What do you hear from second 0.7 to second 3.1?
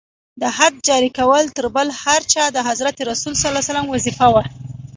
جاري کول تر بل هر چا د حضرت